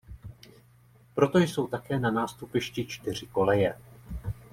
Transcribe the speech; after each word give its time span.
Proto 1.15 1.37
jsou 1.39 1.67
také 1.67 1.99
na 1.99 2.11
nástupišti 2.11 2.85
čtyři 2.85 3.25
koleje. 3.27 3.75